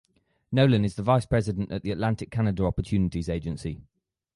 Nowlan 0.51 0.83
is 0.83 0.95
the 0.95 1.03
Vice 1.03 1.27
president 1.27 1.71
at 1.71 1.83
the 1.83 1.91
Atlantic 1.91 2.31
Canada 2.31 2.63
Opportunities 2.65 3.29
Agency. 3.29 3.83